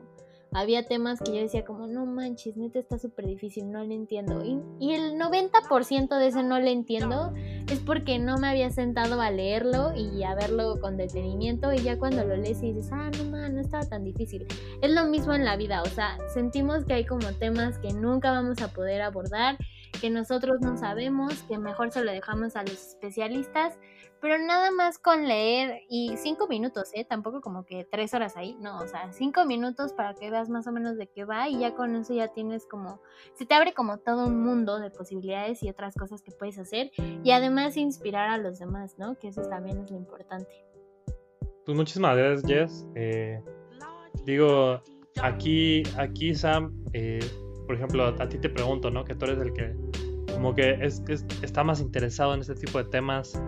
[0.53, 4.43] había temas que yo decía como, no manches, neta está súper difícil, no lo entiendo.
[4.43, 7.33] Y, y el 90% de ese no lo entiendo
[7.71, 11.97] es porque no me había sentado a leerlo y a verlo con detenimiento y ya
[11.97, 14.45] cuando lo lees y dices, ah, no man, no estaba tan difícil.
[14.81, 18.31] Es lo mismo en la vida, o sea, sentimos que hay como temas que nunca
[18.31, 19.57] vamos a poder abordar,
[19.99, 23.77] que nosotros no sabemos, que mejor se lo dejamos a los especialistas
[24.21, 27.03] pero nada más con leer y cinco minutos, ¿eh?
[27.03, 30.67] Tampoco como que tres horas ahí, no, o sea, cinco minutos para que veas más
[30.67, 33.01] o menos de qué va y ya con eso ya tienes como,
[33.33, 36.91] se te abre como todo un mundo de posibilidades y otras cosas que puedes hacer
[37.23, 39.17] y además inspirar a los demás, ¿no?
[39.17, 40.51] Que eso también es lo importante.
[41.65, 42.87] Pues muchísimas gracias, Jess.
[42.93, 43.41] Eh,
[44.23, 44.81] digo,
[45.23, 47.19] aquí, aquí Sam, eh,
[47.71, 49.05] por ejemplo, a ti te pregunto, ¿no?
[49.05, 49.73] Que tú eres el que
[50.33, 51.01] como que es,
[51.41, 53.41] está más interesado en este tipo de temas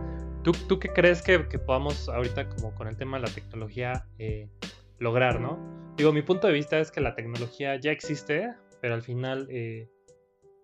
[0.46, 4.50] ¿Tú, ¿Tú, qué crees que, podamos ahorita como con el tema de la tecnología eh,
[4.98, 5.60] lograr, no?
[5.98, 9.90] Digo, mi punto de vista es que la tecnología ya existe, pero al final eh,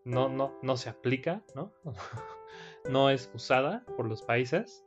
[0.06, 1.74] no, no, no se aplica, ¿no?
[2.90, 4.86] no es usada por los países.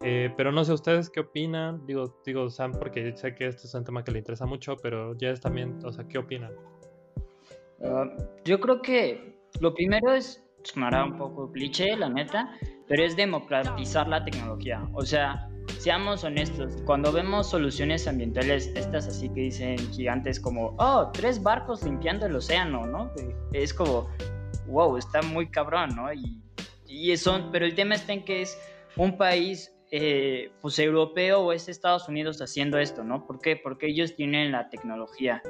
[0.00, 1.86] Eh, pero no sé ustedes qué opinan.
[1.86, 5.16] Digo, digo Sam, porque sé que este es un tema que le interesa mucho, pero
[5.16, 6.52] ya es también, o sea, ¿qué opinan?
[7.84, 8.04] Ah,
[8.44, 12.50] yo creo que lo primero es, sonará un poco cliché, la neta,
[12.88, 14.88] pero es democratizar la tecnología.
[14.94, 21.10] O sea, seamos honestos, cuando vemos soluciones ambientales, estas así que dicen gigantes como, oh,
[21.12, 23.10] tres barcos limpiando el océano, ¿no?
[23.52, 24.08] Es como,
[24.66, 26.12] wow, está muy cabrón, ¿no?
[26.12, 26.40] Y,
[26.86, 28.58] y eso, pero el tema está en que es
[28.96, 33.26] un país, eh, pues europeo o es Estados Unidos haciendo esto, ¿no?
[33.26, 33.56] ¿Por qué?
[33.56, 35.42] Porque ellos tienen la tecnología.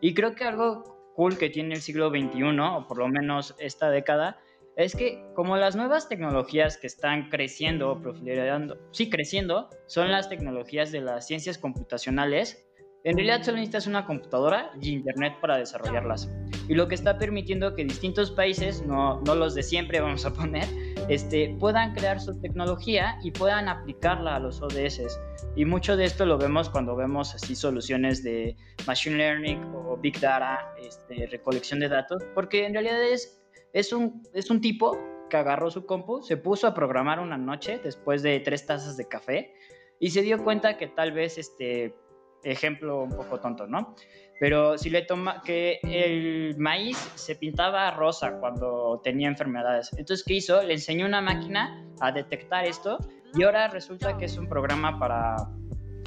[0.00, 3.90] Y creo que algo cool que tiene el siglo XXI, o por lo menos esta
[3.90, 4.38] década,
[4.76, 10.28] es que como las nuevas tecnologías que están creciendo, o proliferando, sí, creciendo, son las
[10.28, 12.68] tecnologías de las ciencias computacionales,
[13.06, 16.28] en realidad solo necesitas una computadora y internet para desarrollarlas.
[16.68, 20.32] Y lo que está permitiendo que distintos países, no, no los de siempre vamos a
[20.32, 20.66] poner,
[21.08, 25.20] este, puedan crear su tecnología y puedan aplicarla a los ODS.
[25.54, 28.56] Y mucho de esto lo vemos cuando vemos así soluciones de
[28.88, 33.40] machine learning o big data, este, recolección de datos, porque en realidad es
[33.76, 34.98] es un, es un tipo
[35.28, 39.06] que agarró su compu, se puso a programar una noche después de tres tazas de
[39.06, 39.52] café
[40.00, 41.94] y se dio cuenta que tal vez este
[42.42, 43.94] ejemplo un poco tonto, ¿no?
[44.38, 49.90] Pero si le toma que el maíz se pintaba rosa cuando tenía enfermedades.
[49.96, 50.62] Entonces, ¿qué hizo?
[50.62, 52.98] Le enseñó una máquina a detectar esto
[53.34, 55.36] y ahora resulta que es un programa para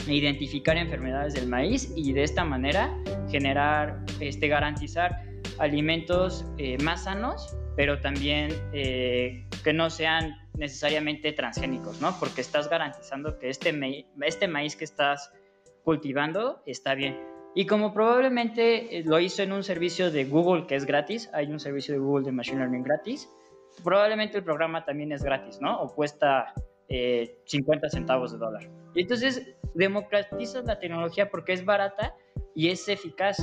[0.07, 2.95] identificar enfermedades del maíz y de esta manera
[3.29, 5.23] generar, este, garantizar
[5.57, 12.13] alimentos eh, más sanos pero también eh, que no sean necesariamente transgénicos, ¿no?
[12.19, 13.73] Porque estás garantizando que este,
[14.21, 15.31] este maíz que estás
[15.89, 17.17] cultivando está bien.
[17.55, 21.47] Y como probablemente eh, lo hizo en un servicio de Google que es gratis, hay
[21.51, 23.27] un servicio de Google de Machine Learning gratis,
[23.83, 25.81] probablemente el programa también es gratis, ¿no?
[25.81, 26.53] O cuesta
[26.89, 28.69] 50 eh, centavos de dólar.
[28.93, 32.13] Y entonces democratizas la tecnología porque es barata
[32.53, 33.37] y es eficaz.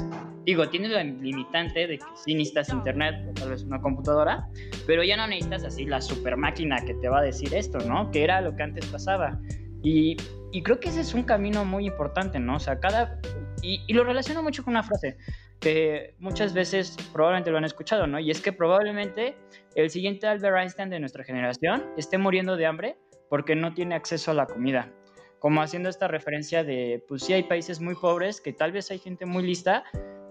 [0.44, 4.48] Digo, tiene la limitante de que sí necesitas internet tal vez una computadora,
[4.86, 8.08] pero ya no necesitas así la super máquina que te va a decir esto, ¿no?
[8.12, 9.36] Que era lo que antes pasaba.
[9.82, 10.16] Y,
[10.52, 12.56] y creo que ese es un camino muy importante, ¿no?
[12.56, 13.20] O sea, cada...
[13.62, 15.16] Y, y lo relaciono mucho con una frase
[15.60, 18.18] que muchas veces probablemente lo han escuchado, ¿no?
[18.18, 19.36] Y es que probablemente
[19.74, 22.98] el siguiente Albert Einstein de nuestra generación esté muriendo de hambre
[23.30, 24.92] porque no tiene acceso a la comida
[25.38, 28.98] como haciendo esta referencia de, pues sí hay países muy pobres, que tal vez hay
[28.98, 29.84] gente muy lista,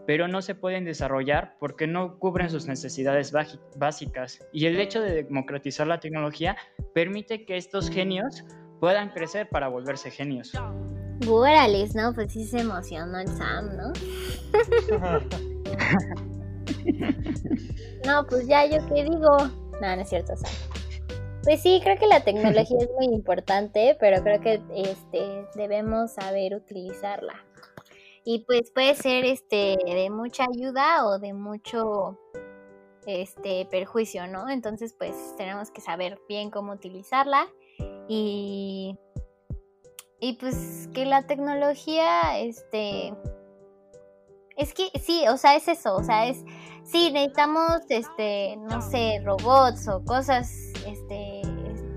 [0.06, 3.34] pero no se pueden desarrollar porque no cubren sus necesidades
[3.78, 4.46] básicas.
[4.52, 6.58] Y el hecho de democratizar la tecnología
[6.94, 8.44] permite que estos genios
[8.86, 10.54] puedan crecer para volverse genios.
[11.96, 12.14] ¿no?
[12.14, 13.92] Pues sí se emocionó el Sam, ¿no?
[18.06, 19.38] no, pues ya yo qué digo.
[19.82, 20.52] No, no es cierto, Sam.
[21.44, 26.54] Pues sí, creo que la tecnología es muy importante, pero creo que este debemos saber
[26.54, 27.44] utilizarla.
[28.24, 32.20] Y pues puede ser este de mucha ayuda o de mucho
[33.08, 34.48] este perjuicio, ¿no?
[34.48, 37.48] Entonces, pues tenemos que saber bien cómo utilizarla
[38.08, 38.98] y
[40.20, 43.14] y pues que la tecnología este
[44.58, 46.44] es que sí, o sea, es eso, o sea, es
[46.84, 50.50] sí, necesitamos este, no sé, robots o cosas
[50.88, 51.42] este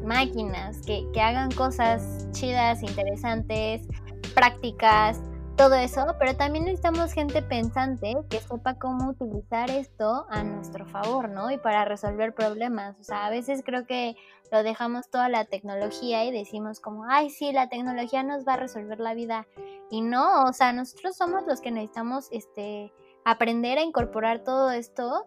[0.05, 3.87] máquinas que, que hagan cosas chidas, interesantes,
[4.35, 5.21] prácticas,
[5.59, 11.29] todo eso, pero también necesitamos gente pensante que sepa cómo utilizar esto a nuestro favor,
[11.29, 11.51] ¿no?
[11.51, 12.97] Y para resolver problemas.
[13.01, 14.15] O sea, a veces creo que
[14.53, 18.57] lo dejamos toda la tecnología y decimos como, ay, sí, la tecnología nos va a
[18.59, 19.49] resolver la vida.
[19.91, 22.93] Y no, o sea, nosotros somos los que necesitamos este,
[23.25, 25.27] aprender a incorporar todo esto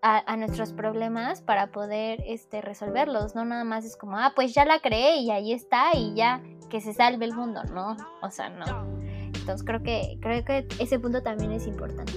[0.00, 3.34] a, nuestros problemas para poder este, resolverlos.
[3.34, 6.40] No nada más es como, ah, pues ya la creé y ahí está y ya
[6.70, 7.96] que se salve el mundo, ¿no?
[8.22, 9.02] O sea, no.
[9.34, 12.12] Entonces creo que, creo que ese punto también es importante.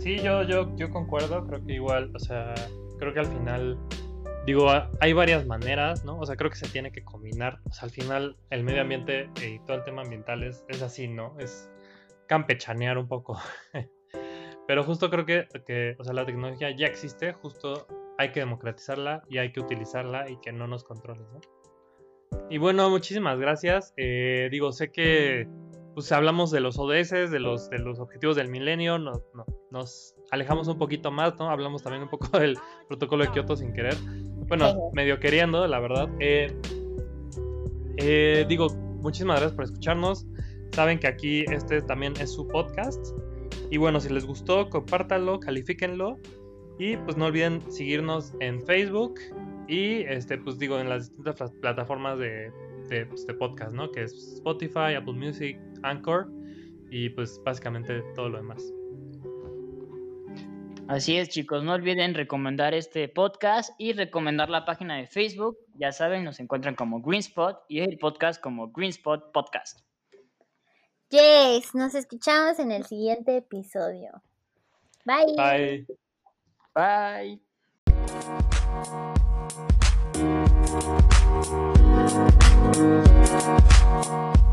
[0.00, 2.54] Sí, yo, yo, yo concuerdo, creo que igual, o sea,
[2.98, 3.78] creo que al final,
[4.46, 4.68] digo,
[5.00, 6.18] hay varias maneras, ¿no?
[6.18, 7.60] O sea, creo que se tiene que combinar.
[7.64, 11.08] O sea, al final el medio ambiente y todo el tema ambiental es, es así,
[11.08, 11.34] ¿no?
[11.38, 11.70] Es
[12.26, 13.38] campechanear un poco.
[14.66, 17.86] Pero justo creo que, que, o sea, la tecnología ya existe, justo
[18.18, 21.40] hay que democratizarla y hay que utilizarla y que no nos controle, ¿no?
[22.50, 23.92] Y bueno, muchísimas gracias.
[23.96, 25.48] Eh, digo, sé que
[25.94, 29.22] pues hablamos de los ODS, de los, de los objetivos del milenio, no,
[29.70, 31.48] nos alejamos un poquito más, ¿no?
[31.48, 32.58] Hablamos también un poco del
[32.88, 33.94] protocolo de Kioto sin querer.
[34.48, 36.08] Bueno, medio queriendo, la verdad.
[36.20, 36.52] Eh,
[37.98, 38.68] eh, digo,
[39.00, 40.26] muchísimas gracias por escucharnos.
[40.72, 43.14] Saben que aquí este también es su podcast.
[43.70, 46.18] Y bueno, si les gustó, compártanlo, califíquenlo.
[46.78, 49.20] Y pues no olviden seguirnos en Facebook
[49.68, 52.50] y este, pues digo, en las distintas plataformas de,
[52.88, 53.90] de, pues, de podcast, ¿no?
[53.90, 56.28] Que es Spotify, Apple Music, Anchor
[56.90, 58.62] y pues básicamente todo lo demás.
[60.86, 61.64] Así es, chicos.
[61.64, 65.58] No olviden recomendar este podcast y recomendar la página de Facebook.
[65.76, 69.80] Ya saben, nos encuentran como Greenspot y el podcast como Greenspot Podcast.
[71.08, 74.22] Yes, nos escuchamos en el siguiente episodio.
[75.04, 75.34] Bye.
[75.36, 75.86] Bye.
[76.74, 77.40] Bye.
[79.46, 79.68] Thank
[84.38, 84.43] you.